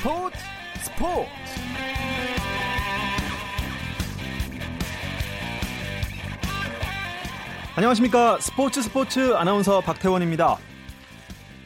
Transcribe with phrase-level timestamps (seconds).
[0.00, 0.38] 스포츠
[0.78, 1.30] 스포츠
[7.76, 10.56] 안녕하십니까 스포츠 스포츠 아나운서 박태원입니다.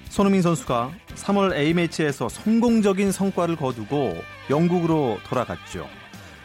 [0.08, 4.16] 손흥민 선수가 3월 A매치에서 성공적인 성과를 거두고
[4.50, 5.86] 영국으로 돌아갔죠.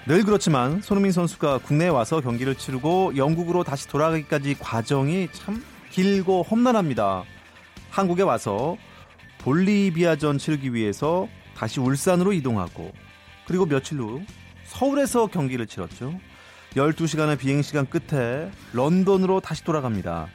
[0.06, 7.24] 늘 그렇지만 손흥민 선수가 국내에 와서 경기를 치르고 영국으로 다시 돌아가기까지 과정이 참 길고 험난합니다.
[7.90, 8.78] 한국에 와서
[9.40, 11.28] 볼리비아전 치르기 위해서
[11.60, 12.94] 다시 울산으로 이동하고
[13.46, 14.22] 그리고 며칠 후
[14.64, 16.18] 서울에서 경기를 치렀죠.
[16.76, 20.28] 12시간의 비행시간 끝에 런던으로 다시 돌아갑니다.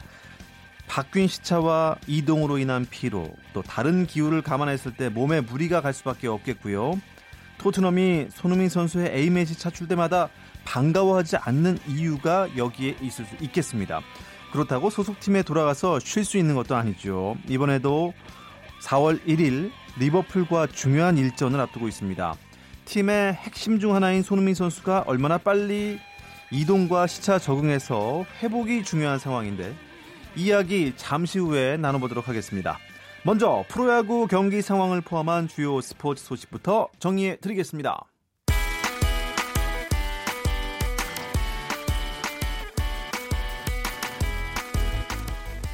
[0.86, 7.00] 바뀐 시차와 이동으로 인한 피로, 또 다른 기후를 감안했을 때 몸에 무리가 갈 수밖에 없겠고요.
[7.56, 10.28] 토트넘이 손흥민 선수의 A매치 차출 때마다
[10.66, 14.02] 반가워하지 않는 이유가 여기에 있을 수 있겠습니다.
[14.52, 17.36] 그렇다고 소속팀에 돌아가서 쉴 수 있는 것도 아니죠.
[17.48, 18.12] 이번에도
[18.84, 22.34] 4월 1일 리버풀과 중요한 일전을 앞두고 있습니다.
[22.84, 25.98] 팀의 핵심 중 하나인 손흥민 선수가 얼마나 빨리
[26.50, 29.74] 이동과 시차 적응해서 회복이 중요한 상황인데
[30.36, 32.78] 이야기 잠시 후에 나눠보도록 하겠습니다.
[33.24, 38.04] 먼저 프로야구 경기 상황을 포함한 주요 스포츠 소식부터 정리해 드리겠습니다.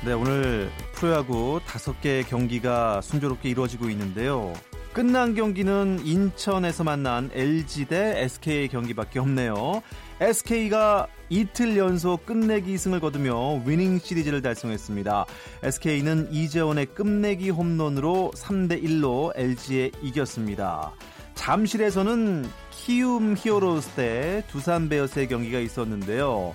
[0.05, 4.53] 네, 오늘 프로야구 다섯 개의 경기가 순조롭게 이루어지고 있는데요.
[4.93, 9.81] 끝난 경기는 인천에서 만난 LG 대 SK 경기밖에 없네요.
[10.21, 15.25] SK가 이틀 연속 끝내기 승을 거두며 winning 시리즈를 달성했습니다.
[15.63, 20.93] SK는 이재원의 끝내기 홈런으로 3대 1로 LG에 이겼습니다.
[21.35, 26.53] 잠실에서는 키움 히어로스 대 두산 베어스의 경기가 있었는데요.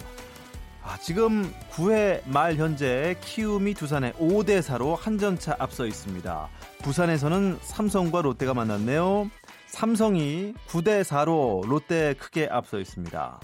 [0.87, 6.47] 아, 지금 9회 말 현재 키움이 두산에 5대 4로 한전차 앞서 있습니다.
[6.83, 9.31] 부산에서는 삼성과 롯데가 만났네요.
[9.65, 13.39] 삼성이 9대 4로 롯데 크게 앞서 있습니다.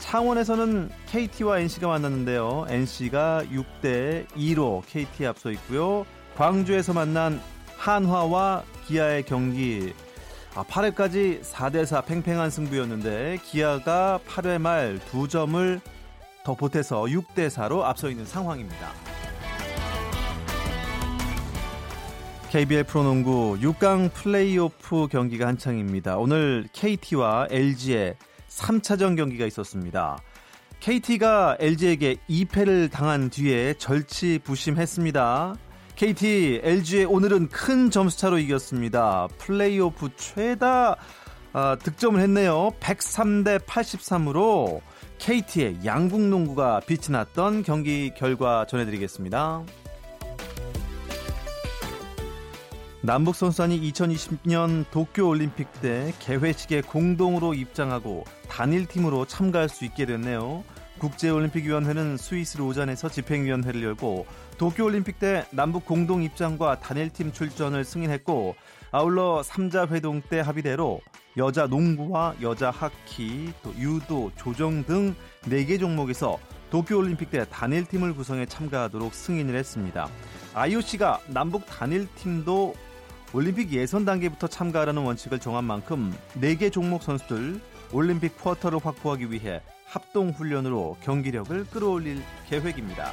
[0.00, 2.66] 창원에서는 KT와 NC가 만났는데요.
[2.68, 6.04] NC가 6대 2로 KT에 앞서 있고요.
[6.36, 7.40] 광주에서 만난
[7.76, 9.94] 한화와 기아의 경기
[10.56, 15.80] 아, 8회까지 4대 4 팽팽한 승부였는데 기아가 8회 말 2점을
[16.48, 18.90] 더 보태서 6대 4로 앞서 있는 상황입니다.
[22.48, 26.16] KBL 프로농구 6강 플레이오프 경기가 한창입니다.
[26.16, 28.16] 오늘 KT와 LG의
[28.48, 30.16] 3차전 경기가 있었습니다.
[30.80, 35.54] KT가 LG에게 2패를 당한 뒤에 절치부심했습니다.
[35.96, 39.28] KT, LG의 오늘은 큰 점수차로 이겼습니다.
[39.36, 40.96] 플레이오프 최다
[41.52, 42.70] 아, 득점을 했네요.
[42.80, 44.80] 103대 83으로
[45.18, 49.64] KT의 양국 농구가 빛이 났던 경기 결과 전해드리겠습니다.
[53.02, 60.64] 남북 선수단이 2020년 도쿄 올림픽 때 개회식에 공동으로 입장하고 단일 팀으로 참가할 수 있게 됐네요.
[60.98, 64.26] 국제올림픽위원회는 스위스 로잔에서 집행위원회를 열고
[64.58, 68.56] 도쿄올림픽 때 남북 공동 입장과 단일팀 출전을 승인했고
[68.90, 71.00] 아울러 3자 회동 때 합의대로
[71.38, 76.36] 여자 농구와 여자 하키, 또 유도, 조정 등 4개 종목에서
[76.70, 80.08] 도쿄올림픽 때 단일팀을 구성해 참가하도록 승인을 했습니다.
[80.54, 82.74] IOC가 남북 단일팀도
[83.32, 87.60] 올림픽 예선 단계부터 참가하라는 원칙을 정한 만큼 4개 종목 선수들
[87.92, 93.12] 올림픽 쿼터를 확보하기 위해 합동 훈련으로 경기력을 끌어올릴 계획입니다.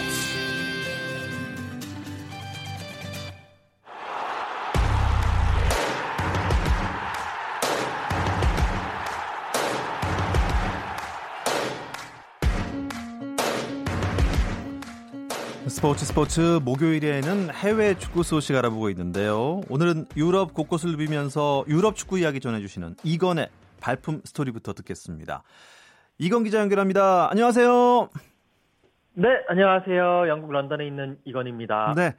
[15.81, 19.61] 스포츠 스포츠 목요일에는 해외 축구 소식 알아보고 있는데요.
[19.67, 23.49] 오늘은 유럽 곳곳을 누비면서 유럽 축구 이야기 전해주시는 이건의
[23.81, 25.41] 발품 스토리부터 듣겠습니다.
[26.19, 27.31] 이건 기자 연결합니다.
[27.31, 28.09] 안녕하세요.
[29.15, 30.27] 네, 안녕하세요.
[30.27, 31.95] 영국 런던에 있는 이건입니다.
[31.97, 32.13] 네.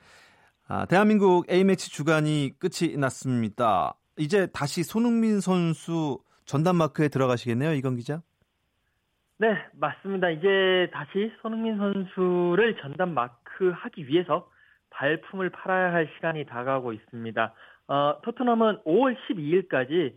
[0.67, 3.95] 아, 대한민국 A매치 주간이 끝이 났습니다.
[4.19, 8.23] 이제 다시 손흥민 선수 전담 마크에 들어가시겠네요, 이건 기자?
[9.39, 10.31] 네, 맞습니다.
[10.31, 14.51] 이제 다시 손흥민 선수를 전담 마크 하기 위해서
[14.91, 17.55] 발품을 팔아야 할 시간이 다가오고 있습니다.
[17.89, 20.15] 어, 토트넘은 5월 12일까지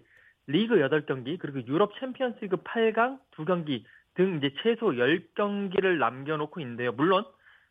[0.47, 3.83] 리그 8경기 그리고 유럽 챔피언스리그 8강 2경기
[4.13, 6.91] 등 이제 최소 10경기를 남겨놓고 있는데요.
[6.91, 7.25] 물론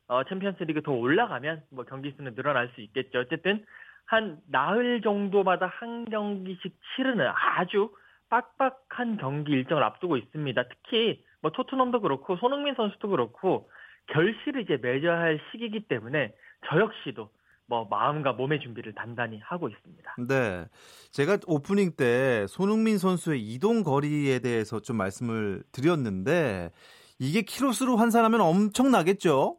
[0.09, 3.21] 어, 챔피언스리그 더 올라가면 뭐 경기 수는 늘어날 수 있겠죠.
[3.21, 3.65] 어쨌든
[4.07, 7.27] 한 나흘 정도마다 한 경기씩 치르는
[7.57, 7.91] 아주
[8.29, 10.63] 빡빡한 경기 일정을 앞두고 있습니다.
[10.65, 13.71] 특히 뭐 토트넘도 그렇고 손흥민 선수도 그렇고
[14.07, 16.35] 결실을 이제 맺어야 할 시기이기 때문에
[16.69, 17.31] 저 역시도
[17.67, 20.17] 뭐 마음과 몸의 준비를 단단히 하고 있습니다.
[20.29, 20.67] 네.
[21.11, 26.71] 제가 오프닝 때 손흥민 선수의 이동 거리에 대해서 좀 말씀을 드렸는데
[27.19, 29.59] 이게 키로수로 환산하면 엄청나겠죠?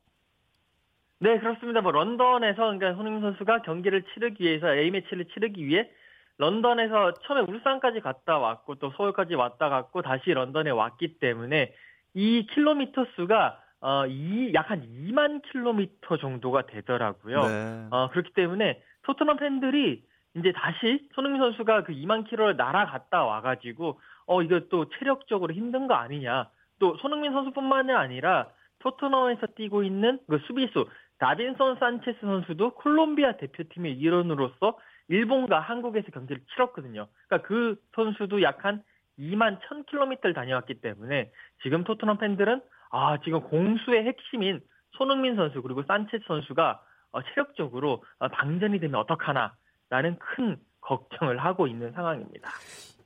[1.19, 1.81] 네, 그렇습니다.
[1.81, 5.89] 뭐 런던에서 그러니까 손흥민 선수가 경기를 치르기 위해서 A 매치를 치르기 위해
[6.37, 11.73] 런던에서 처음에 울산까지 갔다 왔고 또 서울까지 왔다 갔고 다시 런던에 왔기 때문에
[12.13, 17.41] 이 킬로미터 수가 어, 이, 약 한 2만 킬로미터 정도가 되더라고요.
[17.41, 17.87] 네.
[17.91, 20.03] 어, 그렇기 때문에 토트넘 팬들이
[20.35, 25.93] 이제 다시 손흥민 선수가 그 2만 킬로를 날아갔다 와가지고, 어, 이거 또 체력적으로 힘든 거
[25.93, 26.49] 아니냐.
[26.79, 28.49] 또 손흥민 선수뿐만이 아니라
[28.79, 30.87] 토트넘에서 뛰고 있는 그 수비수,
[31.19, 37.07] 다빈son 산체스 선수도 콜롬비아 대표팀의 일원으로서 일본과 한국에서 경기를 치렀거든요.
[37.27, 38.83] 그러니까 그 선수도 약 한
[39.17, 41.31] 2만 1000km를 다녀왔기 때문에
[41.63, 42.61] 지금 토트넘 팬들은
[42.95, 44.61] 아, 지금 공수의 핵심인
[44.91, 46.81] 손흥민 선수 그리고 산체스 선수가
[47.11, 52.49] 어, 체력적으로 어, 방전이 되면 어떡하나라는 큰 걱정을 하고 있는 상황입니다.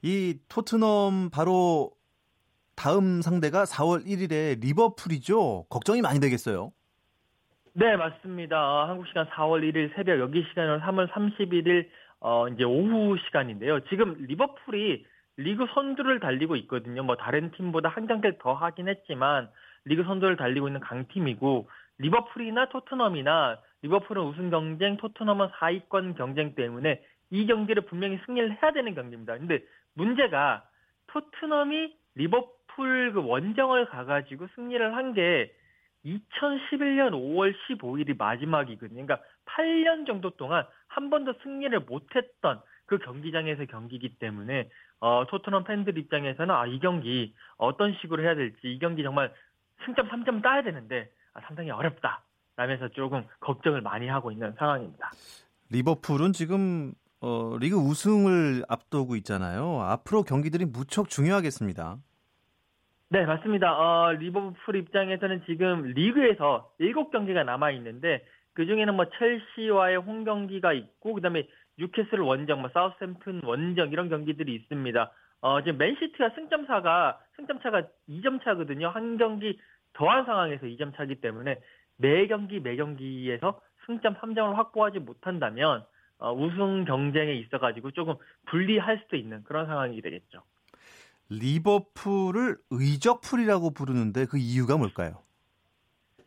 [0.03, 1.91] 이 토트넘 바로
[2.75, 5.65] 다음 상대가 4월 1일에 리버풀이죠.
[5.69, 6.71] 걱정이 많이 되겠어요.
[7.73, 8.57] 네, 맞습니다.
[8.61, 11.89] 어, 한국 시간 4월 1일 새벽 여기 시간은 3월 31일
[12.19, 13.79] 어 이제 오후 시간인데요.
[13.85, 15.05] 지금 리버풀이
[15.37, 17.01] 리그 선두를 달리고 있거든요.
[17.01, 19.49] 뭐 다른 팀보다 한 경기 더 하긴 했지만
[19.85, 27.45] 리그 선두를 달리고 있는 강팀이고 리버풀이나 토트넘이나 리버풀은 우승 경쟁, 토트넘은 4위권 경쟁 때문에 이
[27.45, 29.37] 경기를 분명히 승리를 해야 되는 경기입니다.
[29.37, 30.63] 근데 문제가
[31.07, 35.53] 토트넘이 리버풀 그 원정을 가가지고 승리를 한 게
[36.05, 39.05] 2011년 5월 15일이 마지막이거든요.
[39.05, 44.69] 그러니까 8년 정도 동안 한 번도 승리를 못했던 그 경기장에서 경기이기 때문에
[45.01, 49.33] 어, 토트넘 팬들 입장에서는 아, 이 경기 어떤 식으로 해야 될지 이 경기 정말
[49.85, 52.23] 승점 3점 따야 되는데 아, 상당히 어렵다.
[52.55, 55.11] 라면서 조금 걱정을 많이 하고 있는 상황입니다.
[55.71, 59.81] 리버풀은 지금 어, 리그 우승을 앞두고 있잖아요.
[59.81, 61.97] 앞으로 경기들이 무척 중요하겠습니다.
[63.11, 63.77] 네, 맞습니다.
[63.77, 71.13] 어, 리버풀 입장에서는 지금 리그에서 7경기가 남아 있는데 그 중에는 뭐 첼시와의 홈 경기가 있고
[71.13, 71.47] 그다음에
[71.77, 75.11] 뉴캐슬 원정, 뭐 사우스햄튼 원정 이런 경기들이 있습니다.
[75.41, 78.89] 어, 지금 맨시티가 승점 차가 승점 차가 2점 차거든요.
[78.89, 79.57] 한 경기
[79.93, 81.59] 더한 상황에서 2점 차기 때문에
[81.97, 85.85] 매 경기 매 경기에서 승점 3점을 확보하지 못한다면
[86.19, 88.15] 어, 우승 경쟁에 있어가지고 조금
[88.47, 90.43] 불리할 수도 있는 그런 상황이 되겠죠.
[91.29, 95.21] 리버풀을 의적풀이라고 부르는데 그 이유가 뭘까요?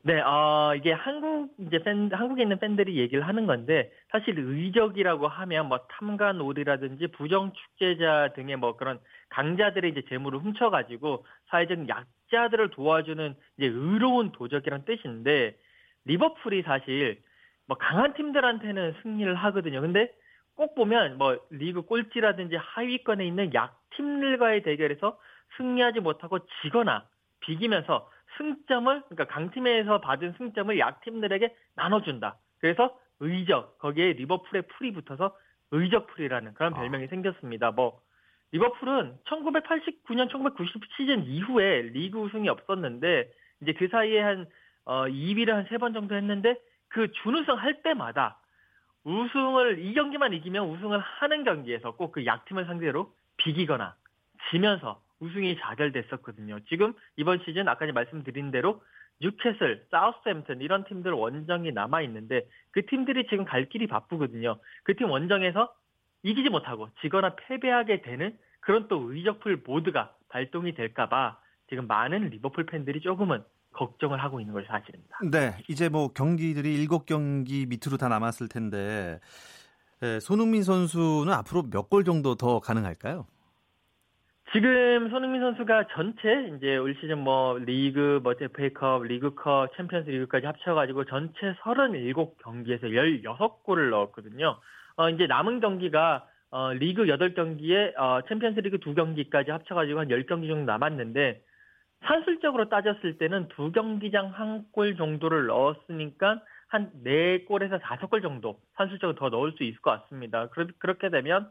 [0.04, 5.68] 네, 어, 이게 한국, 이제 팬, 한국에 있는 팬들이 얘기를 하는 건데, 사실 의적이라고 하면
[5.68, 14.32] 뭐 탐관오리라든지 부정축제자 등의 뭐 그런 강자들의 이제 재물을 훔쳐가지고 사회적 약자들을 도와주는 이제 의로운
[14.32, 15.56] 도적이란 뜻인데,
[16.04, 17.22] 리버풀이 사실
[17.68, 19.80] 뭐 강한 팀들한테는 승리를 하거든요.
[19.80, 20.10] 근데
[20.56, 25.16] 꼭 보면 뭐 리그 꼴찌라든지 하위권에 있는 약팀들과의 대결에서
[25.56, 27.06] 승리하지 못하고 지거나
[27.40, 32.36] 비기면서 승점을 그러니까 강팀에서 받은 승점을 약팀들에게 나눠준다.
[32.60, 35.36] 그래서 의적 거기에 리버풀의 풀이 붙어서
[35.70, 37.08] 의적 풀이라는 그런 별명이 아.
[37.08, 37.70] 생겼습니다.
[37.70, 38.00] 뭐
[38.52, 43.30] 리버풀은 1989년 1990 시즌 이후에 리그 우승이 없었는데
[43.62, 44.46] 이제 그 사이에 한
[44.84, 46.56] 어, 2위를 한 세 번 정도 했는데
[46.88, 48.38] 그 준우승 할 때마다
[49.04, 53.94] 우승을 이 경기만 이기면 우승을 하는 경기에서 꼭 그 약팀을 상대로 비기거나
[54.50, 56.58] 지면서 우승이 좌절됐었거든요.
[56.68, 58.82] 지금 이번 시즌 아까 말씀드린 대로
[59.20, 64.58] 뉴캐슬, 사우스햄튼 이런 팀들 원정이 남아 있는데 그 팀들이 지금 갈 길이 바쁘거든요.
[64.82, 65.72] 그 팀 원정에서
[66.24, 71.38] 이기지 못하고 지거나 패배하게 되는 그런 또 의적풀 모드가 발동이 될까봐
[71.68, 73.42] 지금 많은 리버풀 팬들이 조금은
[73.74, 75.18] 걱정을 하고 있는 걸 사실입니다.
[75.30, 79.20] 네, 이제 뭐 경기들이 7경기 밑으로 다 남았을 텐데
[80.00, 83.26] 네, 손흥민 선수는 앞으로 몇 골 정도 더 가능할까요?
[84.52, 91.04] 지금 손흥민 선수가 전체 이제 올 시즌 뭐 리그, 뭐 FA컵, 리그컵, 챔피언스 리그까지 합쳐가지고
[91.06, 94.58] 전체 37경기에서 16골을 넣었거든요.
[94.96, 100.70] 어, 이제 남은 경기가 어, 리그 8경기에 어, 챔피언스 리그 2경기까지 합쳐가지고 한 10경기 정도
[100.70, 101.40] 남았는데
[102.04, 109.30] 산술적으로 따졌을 때는 두 경기장 한 골 정도를 넣었으니까 한 4골에서 5골 정도 산술적으로 더
[109.30, 110.48] 넣을 수 있을 것 같습니다.
[110.78, 111.48] 그렇게 되면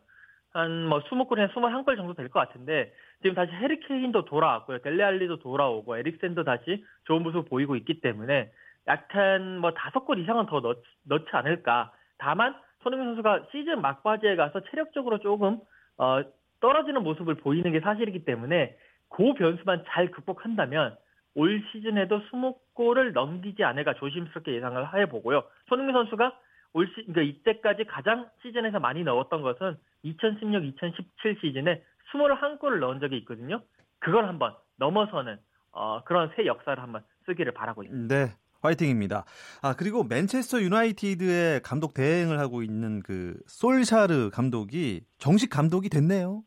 [0.54, 4.80] 한뭐 20골에서 21골 정도 될 것 같은데 지금 다시 헤리케인도 돌아왔고요.
[4.80, 8.52] 델레알리도 돌아오고 에릭센도 다시 좋은 모습을 보이고 있기 때문에
[8.88, 11.92] 약간 뭐 5골 이상은 더 넣, 넣지 않을까.
[12.18, 15.60] 다만 손흥민 선수가 시즌 막바지에 가서 체력적으로 조금
[15.98, 16.22] 어,
[16.60, 18.76] 떨어지는 모습을 보이는 게 사실이기 때문에
[19.10, 20.96] 그 변수만 잘 극복한다면
[21.36, 25.44] 올 시즌에도 20골을 넘기지 않을까 조심스럽게 예상을 해보고요.
[25.68, 26.34] 손흥민 선수가
[26.74, 33.62] 올 시, 그러니까 이때까지 가장 시즌에서 많이 넣었던 것은 2016-2017 시즌에 21골을 넣은 적이 있거든요.
[34.00, 35.38] 그걸 한번 넘어서는
[35.72, 38.16] 어, 그런 새 역사를 한번 쓰기를 바라고 있습니다.
[38.16, 38.32] 네.
[38.62, 39.26] 화이팅입니다.
[39.64, 46.44] 아, 그리고 맨체스터 유나이티드의 감독 대행을 하고 있는 그 솔샤르 감독이 정식 감독이 됐네요.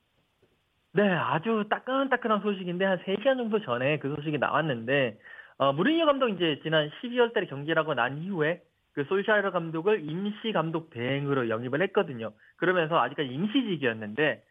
[0.92, 5.18] 네, 아주 따끈따끈한 소식인데 한 3시간 정도 전에 그 소식이 나왔는데
[5.58, 8.62] 어, 무리뉴 감독 이제 지난 12월 달에 경질하고 난 이후에
[8.94, 12.32] 그 솔샤르 감독을 임시 감독 대행으로 영입을 했거든요.
[12.56, 14.42] 그러면서 아직까지 임시직이었는데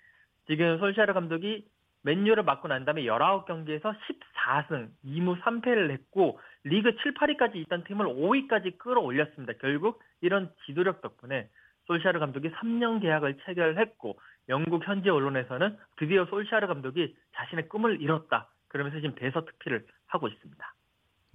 [0.47, 1.65] 지금 솔샤르 감독이
[2.03, 8.77] 맨유를 맡고 난 다음에 19경기에서 14승, 2무 3패를 했고 리그 7, 8위까지 있던 팀을 5위까지
[8.77, 9.53] 끌어올렸습니다.
[9.62, 11.47] 결국 이런 지도력 덕분에
[11.88, 14.19] 솔샤르 감독이 3년 계약을 체결했고
[14.50, 18.50] 영국 현지 언론에서는 드디어 솔샤르 감독이 자신의 꿈을 이뤘다.
[18.67, 20.73] 그러면서 지금 대서특필을 하고 있습니다.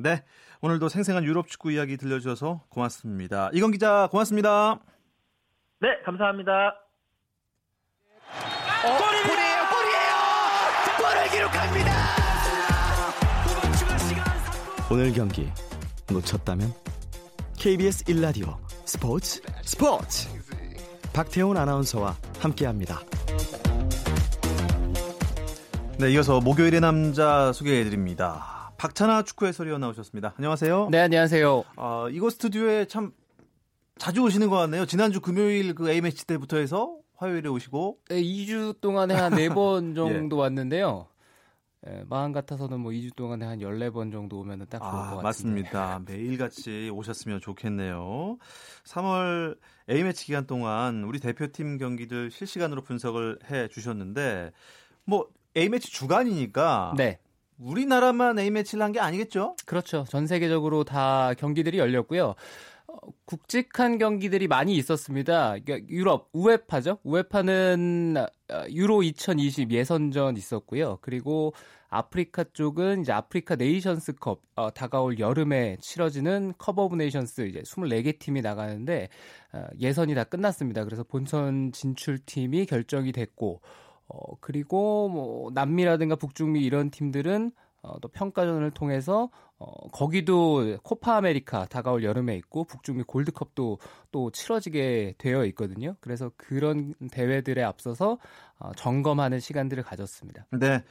[0.01, 0.23] 네,
[0.61, 3.51] 오늘도 생생한 유럽 축구 이야기 들려주셔서 고맙습니다.
[3.53, 4.79] 이건 기자 고맙습니다.
[5.81, 6.53] 네, 감사합니다.
[8.85, 10.15] 어, 골이에요, 골이에요!
[10.99, 11.93] 골을 기록합니다!
[14.91, 15.49] 오늘 경기
[16.11, 16.73] 놓쳤다면
[17.59, 20.29] KBS 1라디오 스포츠 스포츠
[21.13, 23.01] 박태훈 아나운서와 함께합니다.
[25.99, 28.58] 네, 이어서 목요일의 남자 소개해드립니다.
[28.79, 30.35] 박찬아 축구 해설위원 나오셨습니다.
[30.39, 30.89] 안녕하세요.
[30.93, 31.65] 네, 안녕하세요.
[31.77, 33.13] 아, 이곳 스튜디오에 참
[33.99, 34.87] 자주 오시는 것 같네요.
[34.87, 37.99] 지난주 금요일 그 A매치 때부터 해서 화요일에 오시고.
[38.09, 39.97] 네, 2주 동안에 한 4번
[40.31, 40.41] 정도 예.
[40.43, 41.09] 왔는데요.
[41.89, 45.81] 예, 마음 같아서는 뭐 2주 동안에 한 14번 정도 오면 딱 좋을 아, 것 같습니다.
[45.81, 46.03] 맞습니다.
[46.07, 48.39] 매일같이 오셨으면 좋겠네요.
[48.85, 49.59] 3월
[49.91, 54.53] A매치 기간 동안 우리 대표팀 경기들 실시간으로 분석을 해 주셨는데
[55.05, 57.19] 뭐 A매치 주간이니까 네.
[57.59, 59.57] 우리나라만 A매치를 한 게 아니겠죠?
[59.67, 60.05] 그렇죠.
[60.09, 62.35] 전 세계적으로 다 경기들이 열렸고요.
[62.87, 62.97] 어,
[63.27, 65.57] 굵직한 경기들이 많이 있었습니다.
[65.65, 66.99] 그러니까 유럽 우에파죠.
[67.03, 68.17] 우에파는
[68.51, 70.99] 어, 유로 2020 예선전 있었고요.
[71.03, 71.53] 그리고
[71.91, 78.41] 아프리카 쪽은 이제 아프리카 네이션스컵 어, 다가올 여름에 치러지는 컵 오브 네이션스 이제 24개 팀이
[78.41, 79.09] 나가는데
[79.53, 80.85] 어, 예선이 다 끝났습니다.
[80.85, 83.61] 그래서 본선 진출 팀이 결정이 됐고
[84.09, 91.67] 어, 그리고 뭐 남미라든가 북중미 이런 팀들은 어, 또 평가전을 통해서 어, 거기도 코파 아메리카
[91.67, 93.79] 다가올 여름에 있고 북중미 골드컵도
[94.11, 95.97] 또 치러지게 되어 있거든요.
[96.01, 98.19] 그래서 그런 대회들에 앞서서
[98.59, 100.47] 어, 점검하는 시간들을 가졌습니다.
[100.53, 100.83] 네.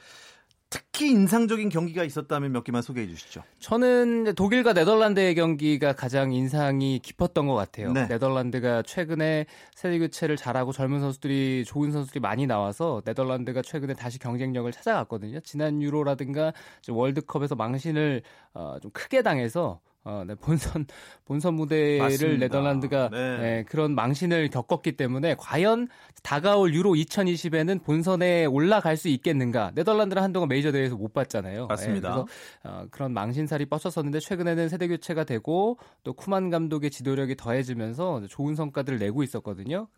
[0.70, 3.42] 특히 인상적인 경기가 있었다면 몇 개만 소개해 주시죠.
[3.58, 7.92] 저는 독일과 네덜란드의 경기가 가장 인상이 깊었던 것 같아요.
[7.92, 8.06] 네.
[8.06, 14.70] 네덜란드가 최근에 세대 교체를 잘하고 젊은 선수들이 좋은 선수들이 많이 나와서 네덜란드가 최근에 다시 경쟁력을
[14.70, 15.40] 찾아갔거든요.
[15.40, 16.52] 지난 유로라든가
[16.88, 18.22] 월드컵에서 망신을
[18.52, 20.86] 어, 좀 크게 당해서 어, 네, 본선
[21.24, 22.38] 본선 무대를 맞습니다.
[22.46, 23.38] 네덜란드가 네.
[23.38, 25.88] 네, 그런 망신을 겪었기 때문에 과연
[26.22, 29.72] 다가올 유로 2020에는 본선에 올라갈 수 있겠는가?
[29.74, 31.66] 네덜란드는 한동안 메이저 대회에서 못 봤잖아요.
[31.66, 32.08] 맞습니다.
[32.08, 32.26] 네, 그래서
[32.64, 38.98] 어, 그런 망신살이 뻗쳤었는데 최근에는 세대 교체가 되고 또 쿠만 감독의 지도력이 더해지면서 좋은 성과들을
[38.98, 39.88] 내고 있었거든요.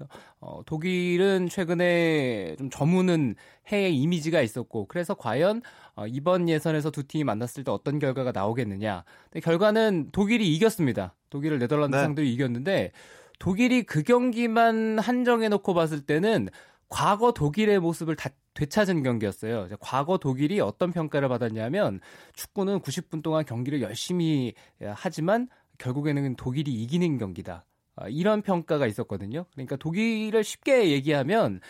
[0.40, 3.36] 어, 독일은 최근에 좀 저무는
[3.70, 5.62] 해의 이미지가 있었고 그래서 과연
[5.94, 9.04] 어, 이번 예선에서 두 팀이 만났을 때 어떤 결과가 나오겠느냐.
[9.42, 11.14] 결과는 독일이 이겼습니다.
[11.30, 12.02] 독일을 네덜란드 네.
[12.02, 12.92] 상대로 이겼는데
[13.38, 16.48] 독일이 그 경기만 한정해 놓고 봤을 때는
[16.88, 19.68] 과거 독일의 모습을 다 되찾은 경기였어요.
[19.78, 22.00] 과거 독일이 어떤 평가를 받았냐면
[22.34, 25.48] 축구는 90분 동안 경기를 열심히 하지만
[25.78, 27.64] 결국에는 독일이 이기는 경기다.
[27.96, 29.46] 아, 이런 평가가 있었거든요.
[29.52, 31.60] 그러니까 독일을 쉽게 얘기하면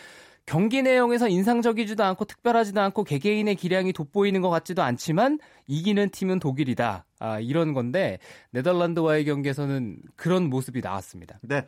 [0.46, 7.04] 경기 내용에서 인상적이지도 않고 특별하지도 않고 개개인의 기량이 돋보이는 것 같지도 않지만 이기는 팀은 독일이다.
[7.20, 8.18] 아, 이런 건데
[8.50, 11.38] 네덜란드와의 경기에서는 그런 모습이 나왔습니다.
[11.42, 11.66] 네.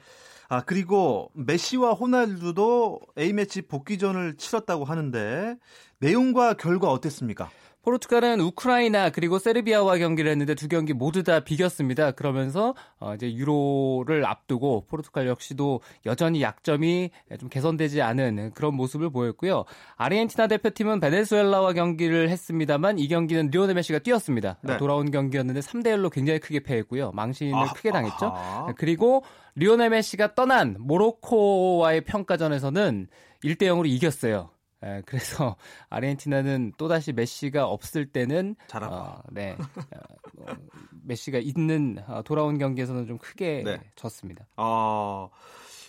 [0.48, 5.56] 아, 그리고 메시와 호날두도 A매치 복귀전을 치렀다고 하는데
[5.98, 7.50] 내용과 결과 어땠습니까?
[7.82, 12.12] 포르투갈은 우크라이나 그리고 세르비아와 경기를 했는데 두 경기 모두 다 비겼습니다.
[12.12, 17.10] 그러면서 어 이제 유로를 앞두고 포르투갈 역시도 여전히 약점이
[17.40, 19.64] 좀 개선되지 않은 그런 모습을 보였고요.
[19.96, 24.58] 아르헨티나 대표팀은 베네수엘라와 경기를 했습니다만 이 경기는 리오넬 메시가 뛰었습니다.
[24.62, 24.76] 네.
[24.76, 27.10] 돌아온 경기였는데 3대 1로 굉장히 크게 패했고요.
[27.12, 28.26] 망신을 아, 크게 당했죠.
[28.26, 28.74] 아하.
[28.76, 29.24] 그리고
[29.56, 33.08] 리오넬 메시가 떠난 모로코와의 평가전에서는
[33.44, 34.50] 1대 0으로 이겼어요.
[34.84, 35.56] 예, 그래서
[35.90, 38.56] 아르헨티나는 또다시 메시가 없을 때는.
[38.90, 39.56] 어, 네.
[40.38, 40.56] 어, 어,
[41.04, 43.80] 메시가 있는 어, 돌아온 경기에서는 좀 크게 네.
[43.96, 44.46] 졌습니다.
[44.56, 45.30] 어,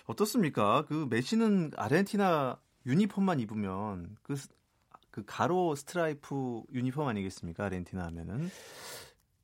[0.05, 0.85] 어떻습니까?
[0.87, 4.49] 그 메시는 아르헨티나 유니폼만 입으면 그, 스-
[5.09, 7.65] 그 가로 스트라이프 유니폼 아니겠습니까?
[7.65, 8.49] 아르헨티나 하면은.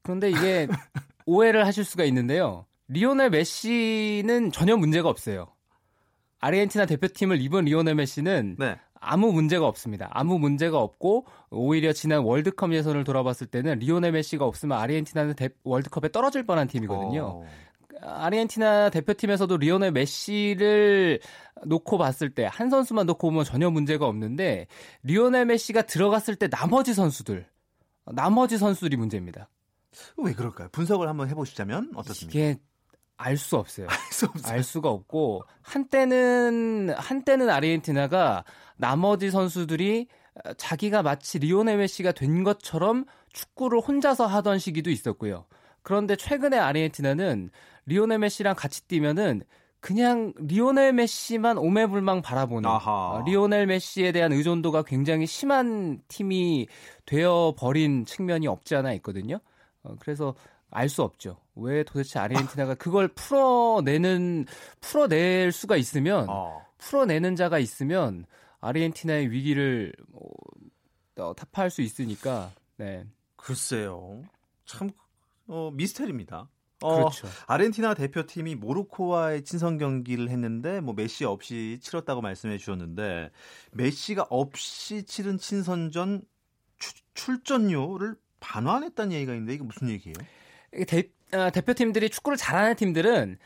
[0.04, 0.68] 그런데 이게
[1.26, 2.66] 오해를 하실 수가 있는데요.
[2.88, 5.48] 리오넬 메시는 전혀 문제가 없어요.
[6.40, 8.80] 아르헨티나 대표팀을 입은 리오넬 메시는 네.
[9.00, 10.10] 아무 문제가 없습니다.
[10.12, 16.12] 아무 문제가 없고 오히려 지난 월드컵 예선을 돌아봤을 때는 리오넬 메시가 없으면 아르헨티나는 대- 월드컵에
[16.12, 17.24] 떨어질 뻔한 팀이거든요.
[17.24, 17.46] 어,
[18.02, 21.20] 아르헨티나 대표팀에서도 리오넬 메시를
[21.66, 24.68] 놓고 봤을 때 한 선수만 놓고 보면 전혀 문제가 없는데
[25.04, 27.46] 리오넬 메시가 들어갔을 때 나머지 선수들
[28.06, 29.50] 나머지 선수들이 문제입니다.
[30.18, 30.70] 왜 그럴까요?
[30.72, 32.38] 분석을 한번 해보시자면 어떻습니까?
[32.40, 32.60] 이게
[33.22, 33.88] 알 수 없어요.
[33.90, 34.54] 알 수 없어요.
[34.54, 38.44] 알 수가 없고 한때는 한때는 아르헨티나가
[38.78, 40.08] 나머지 선수들이
[40.58, 45.46] 자기가 마치 리오넬 메시가 된 것처럼 축구를 혼자서 하던 시기도 있었고요.
[45.84, 47.50] 그런데 최근에 아르헨티나는
[47.88, 49.42] 리오넬 메시랑 같이 뛰면은
[49.82, 52.92] 그냥 리오넬 메시만 오매불망 바라보는 아하.
[53.12, 56.68] 어, 리오넬 메시에 대한 의존도가 굉장히 심한 팀이
[57.06, 59.40] 되어 버린 측면이 없지 않아 있거든요.
[59.84, 60.36] 어, 그래서
[60.72, 61.38] 알 수 없죠.
[61.62, 64.46] 왜 도대체 아르헨티나가 그걸 풀어내는
[64.82, 66.66] 풀어낼 수가 있으면 어.
[66.78, 68.26] 풀어내는 자가 있으면
[68.62, 70.30] 아르헨티나의 위기를 뭐,
[71.18, 74.22] 어, 타파할 수 있으니까 네 글쎄요.
[74.66, 74.90] 참
[75.48, 76.48] 어, 미스테리입니다.
[76.82, 77.28] 어, 그렇죠.
[77.48, 83.32] 아르헨티나 대표팀이 모로코와의 친선 경기를 했는데 뭐 메시 없이 치렀다고 말씀해 주셨는데
[83.74, 86.22] 메시가 없이 치른 친선전
[86.78, 90.16] 추- 출전료를 반환했다는 얘기가 있는데 이게 무슨 얘기예요?
[90.88, 91.19] 대, 아,
[91.54, 93.38] 대표팀들이 축구를 잘하는 팀들은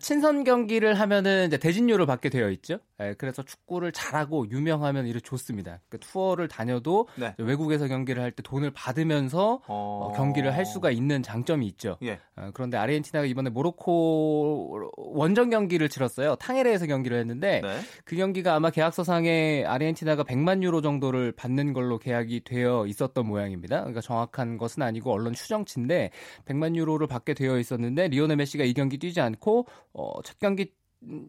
[0.00, 2.80] 친선 경기를 하면은 이제 대진료를 받게 되어 있죠.
[3.00, 5.80] 예, 그래서 축구를 잘하고 유명하면 이렇게 좋습니다.
[5.88, 7.34] 그러니까 투어를 다녀도 네.
[7.38, 11.96] 외국에서 경기를 할 때 돈을 받으면서 어, 경기를 할 수가 있는 장점이 있죠.
[12.02, 12.18] 예.
[12.36, 16.36] 어, 그런데 아르헨티나가 이번에 모로코 원정 경기를 치렀어요.
[16.36, 17.80] 탕헤르에서 경기를 했는데 네.
[18.04, 23.78] 그 경기가 아마 계약서상에 아르헨티나가 100만 유로 정도를 받는 걸로 계약이 되어 있었던 모양입니다.
[23.80, 26.10] 그러니까 정확한 것은 아니고 언론 추정치인데
[26.44, 30.72] 100만 유로를 받게 되어 있었는데 리오넬 메시가 이 경기 뛰지 않고 어, 첫 경기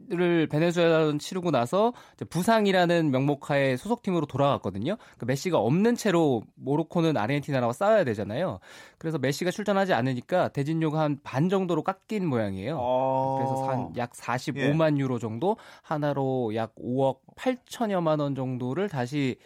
[0.09, 1.93] 를 베네수엘라전 치르고 나서
[2.31, 4.97] 부상이라는 명목하에 소속팀으로 돌아갔거든요.
[5.19, 8.59] 그 메시가 없는 채로 모로코는 아르헨티나랑 싸워야 되잖아요.
[8.97, 12.77] 그래서 메시가 출전하지 않으니까 대전료가 한 반 정도로 깎인 모양이에요.
[12.79, 13.37] 어.
[13.37, 19.37] 그래서 한 약 45만 유로 정도 한화로 약 5억 8천여만 원 정도를 다시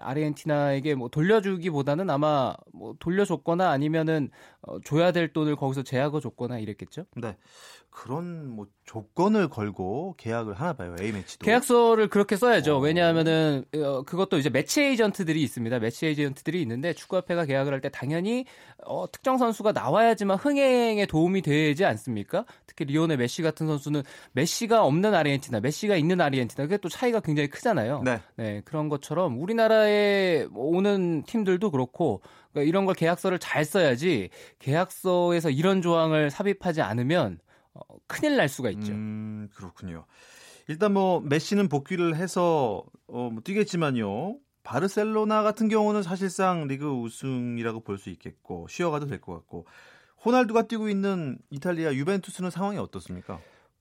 [0.00, 4.30] 아르헨티나에게 뭐 돌려주기보다는 아마 뭐 돌려줬거나 아니면은
[4.66, 7.04] 어, 줘야 될 돈을 거기서 제약을 줬거나 이랬겠죠.
[7.16, 7.36] 네.
[7.90, 10.94] 그런 뭐 조건을 걸고 계약을 하나 봐요.
[11.00, 11.44] A 매치도.
[11.46, 12.76] 계약서를 그렇게 써야죠.
[12.76, 12.78] 어.
[12.80, 15.78] 왜냐하면은 어, 그것도 이제 매치 에이전트들이 있습니다.
[15.78, 18.44] 매치 에이전트들이 있는데 축구협회가 계약을 할 때 당연히
[18.84, 22.44] 어, 특정 선수가 나와야지만 흥행에 도움이 되지 않습니까?
[22.66, 24.02] 특히 리오넬 메시 같은 선수는
[24.32, 28.02] 메시가 없는 아르헨티나, 메시가 있는 아르헨티나 그게 또 차이가 굉장히 크잖아요.
[28.04, 28.20] 네.
[28.36, 32.20] 네, 그런 것처럼 우리나라에 오는 팀들도 그렇고
[32.56, 37.38] 그러니까 이런 걸 계약서를 잘 써야지 계약서에서 이런 조항을 삽입하지 않으면
[37.74, 38.92] 어, 큰일 날 수가 있죠.
[38.92, 40.06] 음, 그렇군요.
[40.68, 44.38] 일단 뭐 메시는 복귀를 해서 어, 뭐 뛰겠지만요.
[44.62, 49.66] 바르셀로나 같은 경우는 사실상 리그 우승이라고 볼 수 있겠고 쉬어가도 될 것 같고
[50.24, 53.38] 호날두가 뛰고 있는 이탈리아 유벤투스는 상황이 어떻습니까?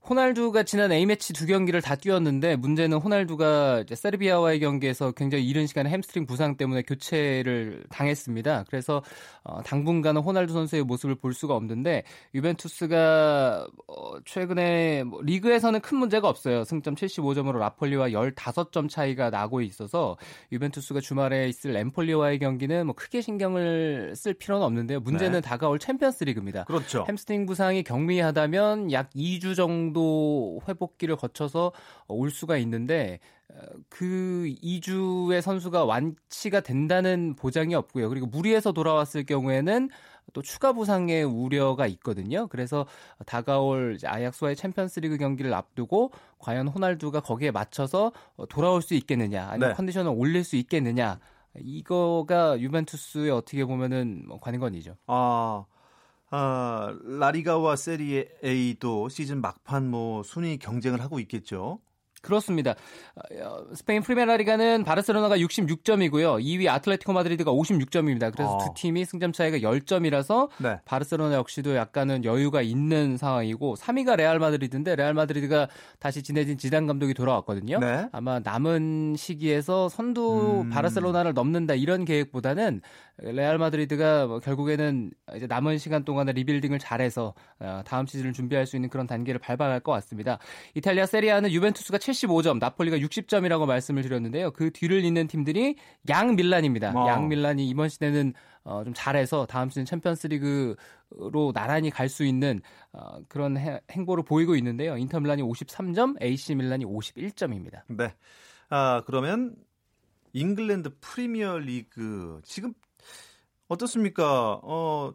[0.07, 6.27] 호날두가 지난 A매치 두 경기를 다 뛰었는데 문제는 호날두가 세르비아와의 경기에서 굉장히 이른 시간에 햄스트링
[6.27, 8.65] 부상 때문에 교체를 당했습니다.
[8.69, 9.01] 그래서
[9.43, 12.03] 어, 당분간은 호날두 선수의 모습을 볼 수가 없는데
[12.35, 16.63] 유벤투스가 어, 최근에 뭐 리그에서는 큰 문제가 없어요.
[16.65, 20.17] 승점 75점으로 나폴리와 15점 차이가 나고 있어서
[20.51, 24.99] 유벤투스가 주말에 있을 엠폴리와의 경기는 뭐 크게 신경을 쓸 필요는 없는데요.
[24.99, 25.49] 문제는 네.
[25.49, 26.65] 다가올 챔피언스리그입니다.
[26.65, 27.05] 그렇죠.
[27.09, 29.94] 햄스트링 부상이 경미하다면 약 2주 정도
[30.67, 31.71] 회복기를 거쳐서
[32.07, 33.19] 올 수가 있는데
[33.53, 38.09] 어, 그 2주의 선수가 완치가 된다는 보장이 없고요.
[38.09, 39.89] 그리고 무리해서 돌아왔을 경우에는
[40.33, 42.47] 또 추가 부상의 우려가 있거든요.
[42.47, 42.85] 그래서
[43.25, 49.75] 다가올 아약스와의 챔피언스리그 경기를 앞두고 과연 호날두가 거기에 맞춰서 어, 돌아올 수 있겠느냐, 아니면 네.
[49.75, 51.19] 컨디션을 올릴 수 있겠느냐
[51.59, 54.95] 이거가 유벤투스의 어떻게 보면은 뭐 관건이죠.
[55.07, 55.65] 아,
[56.31, 61.79] 아 라리가와 세리에 A도 시즌 막판 뭐 순위 경쟁을 하고 있겠죠.
[62.25, 62.75] 그렇습니다.
[63.15, 66.43] 어, 스페인 프리메라리가는 바르셀로나가 66점이고요.
[66.43, 68.33] 2위 아틀레티코 마드리드가 56점입니다.
[68.33, 68.57] 그래서 어.
[68.57, 70.79] 두 팀이 승점 차이가 10점이라서 네.
[70.85, 75.67] 바르셀로나 역시도 약간은 여유가 있는 상황이고 3위가 레알 마드리드인데 레알 마드리드가
[75.99, 77.79] 다시 지네딘 지단 감독이 돌아왔거든요.
[77.79, 78.09] 네.
[78.11, 80.69] 아마 남은 시기에서 선두 음.
[80.71, 82.81] 바르셀로나를 넘는다 이런 계획보다는
[83.17, 88.75] 레알 마드리드가 뭐 결국에는 이제 남은 시간 동안에 리빌딩을 잘해서 어, 다음 시즌을 준비할 수
[88.75, 90.39] 있는 그런 단계를 밟아갈 것 같습니다.
[90.73, 94.51] 이탈리아 세리에 A는 유벤투스가 75점, 나폴리가 60점이라고 말씀을 드렸는데요.
[94.51, 95.75] 그 뒤를 잇는 팀들이
[96.09, 96.91] 양 밀란입니다.
[96.95, 97.07] 어.
[97.07, 98.33] 양 밀란이 이번 시즌에는
[98.63, 102.61] 어, 좀 잘해서 다음 시즌 챔피언스리그로 나란히 갈 수 있는
[102.93, 104.97] 어, 그런 해- 행보를 보이고 있는데요.
[104.97, 107.81] 인터 밀란이 53점, AC 밀란이 51점입니다.
[107.87, 108.13] 네.
[108.69, 109.55] 아, 그러면
[110.33, 112.73] 잉글랜드 프리미어 리그 지금
[113.67, 114.59] 어떻습니까?
[114.63, 115.13] 어,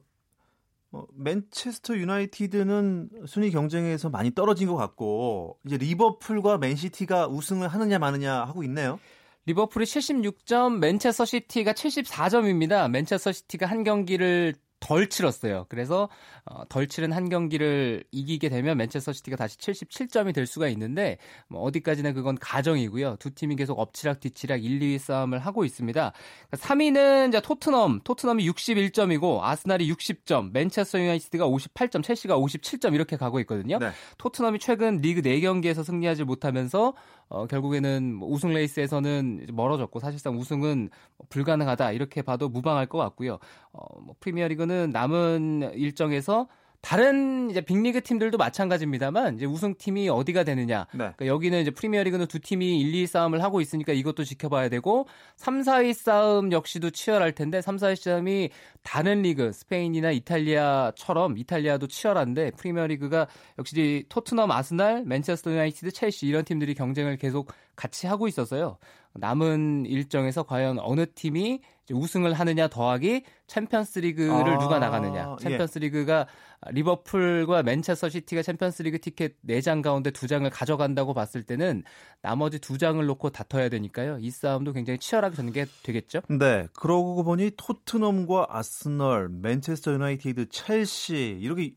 [0.92, 8.44] 어, 맨체스터 유나이티드는 순위 경쟁에서 많이 떨어진 것 같고 이제 리버풀과 맨시티가 우승을 하느냐 마느냐
[8.44, 8.98] 하고 있네요.
[9.46, 12.90] 리버풀이 76점, 맨체스터 시티가 74점입니다.
[12.90, 15.66] 맨체스터 시티가 한 경기를 덜 치렀어요.
[15.68, 16.08] 그래서
[16.44, 21.60] 어, 덜 치른 한 경기를 이기게 되면 맨체스터 시티가 다시 77점이 될 수가 있는데 뭐
[21.62, 23.16] 어디까지나 그건 가정이고요.
[23.16, 26.12] 두 팀이 계속 엎치락 뒤치락 1, 2위 싸움을 하고 있습니다.
[26.52, 33.78] 3위는 이제 토트넘, 토트넘이 61점이고 아스날이 60점, 맨체스터 유나이티드가 58점, 첼시가 57점 이렇게 가고 있거든요.
[33.78, 33.90] 네.
[34.18, 36.94] 토트넘이 최근 리그 4경기에서 승리하지 못하면서
[37.30, 40.90] 어, 결국에는 뭐 우승 레이스에서는 멀어졌고 사실상 우승은
[41.28, 43.38] 불가능하다 이렇게 봐도 무방할 것 같고요.
[43.72, 46.48] 어, 뭐 프리미어리그는 남은 일정에서
[46.82, 50.86] 다른 이제 빅리그 팀들도 마찬가지입니다만 이제 우승팀이 어디가 되느냐.
[50.92, 50.98] 네.
[50.98, 55.60] 그러니까 여기는 이제 프리미어리그는 두 팀이 1, 2 싸움을 하고 있으니까 이것도 지켜봐야 되고 3,
[55.60, 58.50] 4위 싸움 역시도 치열할 텐데 3, 4위 싸움이
[58.82, 63.26] 다른 리그 스페인이나 이탈리아처럼 이탈리아도 치열한데 프리미어리그가
[63.58, 68.78] 역시 토트넘, 아스날, 맨체스터 유나이티드, 첼시 이런 팀들이 경쟁을 계속 같이 하고 있어서요.
[69.14, 75.36] 남은 일정에서 과연 어느 팀이 우승을 하느냐 더하기 챔피언스리그를 아, 누가 나가느냐.
[75.40, 75.42] 예.
[75.42, 76.26] 챔피언스리그가
[76.68, 81.82] 리버풀과 맨체스터 시티가 챔피언스리그 티켓 4장 가운데 2장을 가져간다고 봤을 때는
[82.22, 84.18] 나머지 2장을 놓고 다퉈야 되니까요.
[84.20, 86.20] 이 싸움도 굉장히 치열하게 전개되겠죠.
[86.28, 91.74] 네, 그러고 보니 토트넘과 아스널, 맨체스터 유나이티드, 첼시 이렇게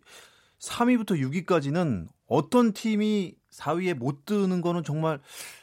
[0.59, 5.19] 3위부터 6위까지는 어떤 팀이 4위에 못 드는 거는 정말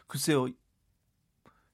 [0.06, 0.48] 글쎄요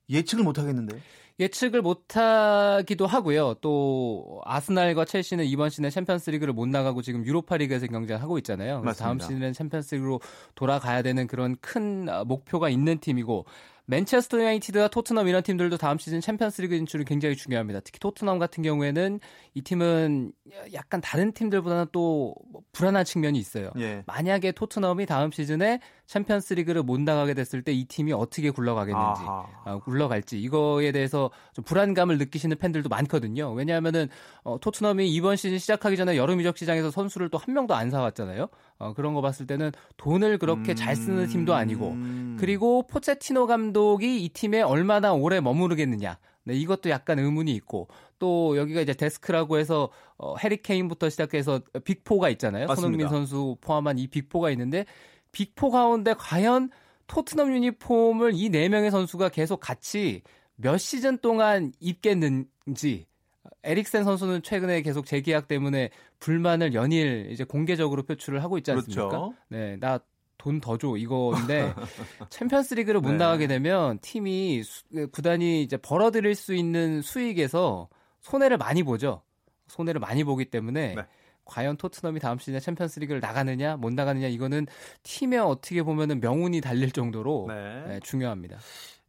[0.09, 0.97] 예측을 못 하겠는데.
[1.39, 3.55] 예측을 못하기도 하고요.
[3.61, 8.81] 또 아스날과 첼시는 이번 시즌에 챔피언스리그를 못 나가고 지금 유로파리그에서 경쟁을 하고 있잖아요.
[8.81, 9.25] 그래서 다음 맞습니다.
[9.27, 10.19] 시즌은 챔피언스리그로
[10.55, 13.45] 돌아가야 되는 그런 큰 어, 목표가 있는 팀이고
[13.89, 17.79] 맨체스터 유나이티드와 토트넘 이런 팀들도 다음 시즌 챔피언스리그 진출이 굉장히 중요합니다.
[17.79, 19.19] 특히 토트넘 같은 경우에는
[19.53, 20.33] 이 팀은
[20.73, 22.35] 약간 다른 팀들보다는 또뭐
[22.73, 23.71] 불안한 측면이 있어요.
[23.79, 24.03] 예.
[24.05, 29.21] 만약에 토트넘이 다음 시즌에 챔피언스리그를 못 나가게 됐을 때 이 팀이 어떻게 굴러가겠는지.
[29.65, 33.53] 어, 굴러갈지 이거에 대해서 좀 불안감을 느끼시는 팬들도 많거든요.
[33.53, 34.09] 왜냐하면은
[34.43, 38.47] 어, 토트넘이 이번 시즌 시작하기 전에 여름 이적 시장에서 선수를 또 한 명도 안 사왔잖아요.
[38.79, 42.37] 어, 그런 거 봤을 때는 돈을 그렇게 잘 쓰는 팀도 아니고 음.
[42.39, 46.17] 그리고 포체티노 감독 이 이 팀에 얼마나 오래 머무르겠느냐.
[46.43, 47.87] 네, 이것도 약간 의문이 있고
[48.19, 52.67] 또 여기가 이제 DESK라고 해서 어, 해리 케인부터 시작해서 빅포가 있잖아요.
[52.67, 52.81] 맞습니다.
[52.81, 54.85] 손흥민 선수 포함한 이 빅포가 있는데
[55.33, 56.69] 빅포 가운데 과연
[57.07, 60.21] 토트넘 유니폼을 이 네 명의 선수가 계속 같이
[60.55, 63.05] 몇 시즌 동안 입겠는지
[63.63, 69.07] 에릭센 선수는 최근에 계속 재계약 때문에 불만을 연일 이제 공개적으로 표출을 하고 있지 않습니까?
[69.09, 69.33] 그렇죠.
[69.49, 69.99] 네, 나
[70.47, 71.73] 돈 더 줘 이거인데
[72.29, 73.17] 챔피언스 리그를 못 네.
[73.17, 77.89] 나가게 되면 팀이 수- 그 구단이 이제 벌어들일 수 있는 수익에서
[78.21, 79.21] 손해를 많이 보죠.
[79.67, 81.01] 손해를 많이 보기 때문에 네.
[81.45, 84.67] 과연 토트넘이 다음 시즌에 챔피언스 리그를 나가느냐 못 나가느냐 이거는
[85.03, 87.83] 팀에 어떻게 보면은 명운이 달릴 정도로 네.
[87.87, 88.57] 네, 중요합니다.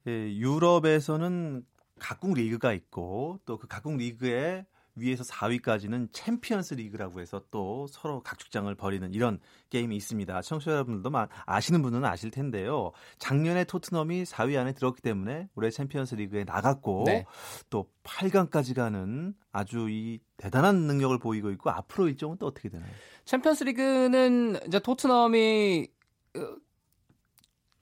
[0.06, 1.64] 예, 유럽에서는
[1.98, 4.64] 각국 리그가 있고 또 그 각국 리그의
[5.00, 9.38] 위에서 4위까지는 챔피언스 리그라고 해서 또 서로 각축장을 벌이는 이런
[9.70, 10.42] 게임이 있습니다.
[10.42, 12.92] 청취자 여러분들도 마- 아시는 분은 아실 텐데요.
[13.18, 17.24] 작년에 토트넘이 4위 안에 들었기 때문에 올해 챔피언스 리그에 나갔고 네.
[17.70, 22.90] 또 8강까지 가는 아주 이 대단한 능력을 보이고 있고 앞으로 일정은 또 어떻게 되나요?
[23.24, 25.88] 챔피언스 리그는 이제 토트넘이
[26.36, 26.40] 어,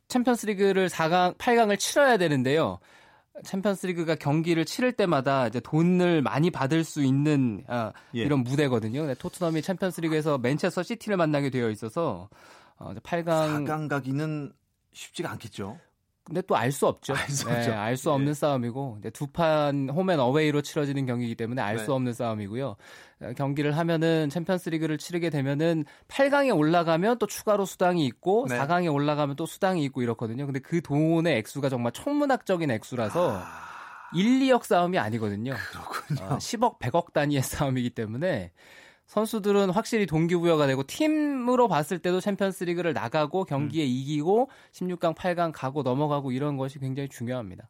[0.08, 2.78] 챔피언스 리그를 4강, 8강을 치러야 되는데요.
[3.44, 8.20] 챔피언스 리그가 경기를 치를 때마다 이제 돈을 많이 받을 수 있는 아, 예.
[8.20, 9.12] 이런 무대거든요.
[9.14, 12.28] 토트넘이 챔피언스 리그에서 맨체스터 시티를 만나게 되어 있어서
[12.78, 14.52] 어, 이제 8강 4강 가기는
[14.92, 15.78] 쉽지가 않겠죠.
[16.26, 17.14] 근데 또 알 수 없죠.
[17.14, 17.72] 알수 네, 없죠.
[17.72, 18.34] 알수 없는 예.
[18.34, 21.92] 싸움이고 이제 두판 홈앤 어웨이로 치러지는 경기이기 때문에 알수 네.
[21.92, 22.76] 없는 싸움이고요.
[23.22, 28.58] 어, 경기를 하면은 챔피언스리그를 치르게 되면은 8강에 올라가면 또 추가로 수당이 있고 네.
[28.58, 30.46] 4강에 올라가면 또 수당이 있고 이렇거든요.
[30.46, 33.46] 근데 그 돈의 액수가 정말 천문학적인 액수라서 아,
[34.12, 35.54] 1, 2억 싸움이 아니거든요.
[35.70, 36.34] 그렇군요.
[36.34, 38.50] 어, 10억, 100억 단위의 싸움이기 때문에
[39.06, 43.88] 선수들은 확실히 동기부여가 되고 팀으로 봤을 때도 챔피언스리그를 나가고 경기에 음.
[43.88, 47.68] 이기고 16강, 8강 가고 넘어가고 이런 것이 굉장히 중요합니다.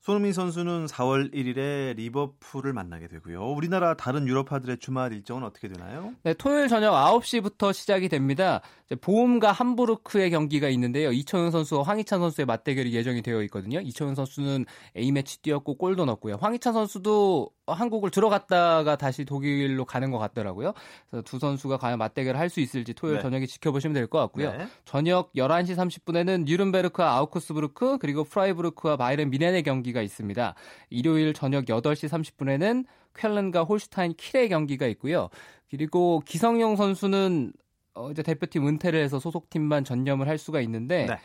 [0.00, 3.50] 손흥민 선수는 4월 1일에 리버풀을 만나게 되고요.
[3.50, 6.14] 우리나라 다른 유럽파들의 주말 일정은 어떻게 되나요?
[6.22, 8.62] 네, 토요일 저녁 9시부터 시작이 됩니다.
[9.00, 11.12] 보움과 함부르크의 경기가 있는데요.
[11.12, 13.80] 이청용 선수와 황희찬 선수의 맞대결이 예정이 되어 있거든요.
[13.80, 14.64] 이청용 선수는
[14.96, 16.36] A매치 뛰었고 골도 넣었고요.
[16.40, 20.72] 황희찬 선수도 한국을 들어갔다가 다시 독일로 가는 것 같더라고요.
[21.10, 23.22] 그래서 두 선수가 과연 맞대결을 할 수 있을지 토요일 네.
[23.22, 24.52] 저녁에 지켜보시면 될 것 같고요.
[24.52, 24.66] 네.
[24.86, 30.54] 저녁 11시 30분에는 뉴른베르크와 아우크스부르크 그리고 프라이부르크와 바이른 미넨의 경기가 있습니다.
[30.90, 35.28] 일요일 저녁 8시 30분에는 쾰른과 홀슈타인 킬의 경기가 있고요.
[35.70, 37.52] 그리고 기성용 선수는
[37.94, 41.16] 어, 이제 대표팀 은퇴를 해서 소속팀만 전념을 할 수가 있는데 네.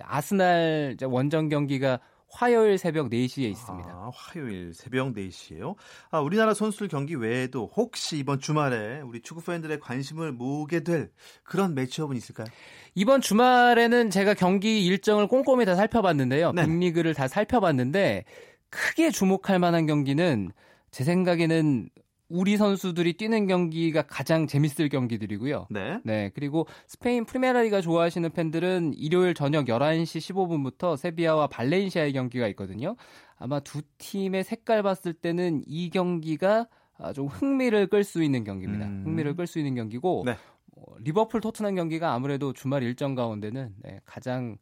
[0.00, 2.00] 아스날 원정 경기가
[2.32, 3.90] 화요일 새벽 4시에 있습니다.
[3.90, 5.74] 아, 화요일 새벽 4시에요.
[6.10, 11.10] 아, 우리나라 선수들 경기 외에도 혹시 이번 주말에 우리 축구 팬들의 관심을 모으게 될
[11.44, 12.46] 그런 매치업은 있을까요?
[12.94, 16.52] 이번 주말에는 제가 경기 일정을 꼼꼼히 다 살펴봤는데요.
[16.52, 16.64] 네.
[16.64, 18.24] 빅리그를 다 살펴봤는데
[18.70, 20.50] 크게 주목할 만한 경기는
[20.90, 21.90] 제 생각에는
[22.32, 25.66] 우리 선수들이 뛰는 경기가 가장 재밌을 경기들이고요.
[25.68, 26.00] 네.
[26.02, 32.96] 네, 그리고 스페인 프리메라리가 좋아하시는 팬들은 일요일 저녁 11시 15분부터 세비야와 발렌시아의 경기가 있거든요.
[33.36, 38.86] 아마 두 팀의 색깔 봤을 때는 이 경기가 아, 좀 흥미를 끌 수 있는 경기입니다.
[38.86, 39.02] 음.
[39.04, 40.32] 흥미를 끌 수 있는 경기고 네.
[40.76, 44.56] 어, 리버풀 토트넘 경기가 아무래도 주말 일정 가운데는 네, 가장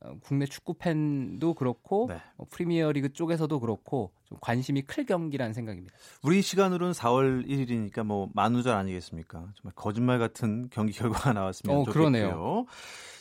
[0.00, 2.16] 어, 국내 축구 팬도 그렇고 네.
[2.36, 5.94] 어, 프리미어리그 쪽에서도 그렇고 좀 관심이 클 경기라는 생각입니다.
[6.22, 9.38] 우리 시간으로는 4월 1일이니까 뭐 만우절 아니겠습니까?
[9.54, 11.92] 정말 거짓말 같은 경기 결과가 나왔으면 어, 좋겠고요.
[11.92, 12.66] 그러네요.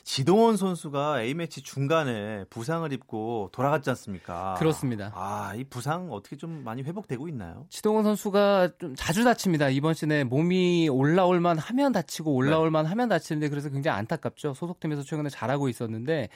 [0.03, 4.55] 지동원 선수가 A매치 중간에 부상을 입고 돌아갔지 않습니까?
[4.57, 5.11] 그렇습니다.
[5.13, 7.67] 아, 이 부상 어떻게 좀 많이 회복되고 있나요?
[7.69, 9.69] 지동원 선수가 좀 자주 다칩니다.
[9.69, 14.55] 이번 시즌에 몸이 올라올만 하면 다치고 올라올만 하면 다치는데 그래서 굉장히 안타깝죠.
[14.55, 16.29] 소속팀에서 최근에 잘하고 있었는데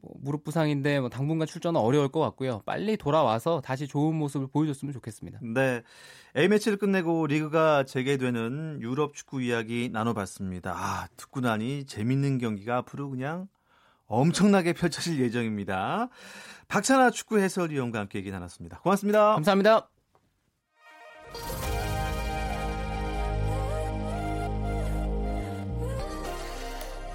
[0.00, 2.62] 뭐 무릎 부상인데 뭐 당분간 출전은 어려울 것 같고요.
[2.64, 5.40] 빨리 돌아와서 다시 좋은 모습을 보여줬으면 좋겠습니다.
[5.42, 5.82] 네.
[6.36, 10.72] A매치를 끝내고 리그가 재개되는 유럽 축구 이야기 나눠봤습니다.
[10.74, 13.48] 아, 듣고 나니 재밌는 경기가 앞으로 그냥
[14.06, 16.08] 엄청나게 펼쳐질 예정입니다.
[16.68, 18.80] 박찬아 축구 해설위원과 함께 얘기 나눴습니다.
[18.80, 19.34] 고맙습니다.
[19.34, 19.88] 감사합니다.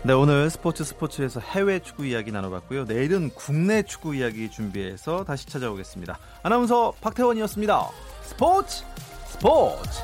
[0.08, 2.86] 네, 오늘 스포츠 스포츠에서 해외 축구 이야기 나눠봤고요.
[2.86, 6.18] 내일은 국내 축구 이야기 준비해서 다시 찾아오겠습니다.
[6.44, 7.90] 아나운서 박태원이었습니다.
[8.22, 8.86] 스포츠
[9.26, 10.00] 스포츠